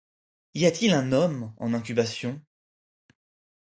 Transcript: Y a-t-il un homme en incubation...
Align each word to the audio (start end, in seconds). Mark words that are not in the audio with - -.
Y 0.55 0.65
a-t-il 0.65 0.93
un 0.95 1.11
homme 1.11 1.53
en 1.57 1.75
incubation... 1.75 2.41